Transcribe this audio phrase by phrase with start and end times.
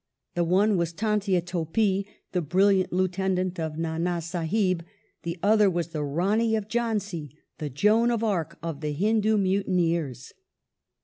[0.33, 4.83] The one was Tantia Topi, the brilliant lieutenant of Nana Sahib,
[5.21, 10.33] the other was the Rani of Jhdnsi, the Joan of Arc of the Hindu mutineei*s.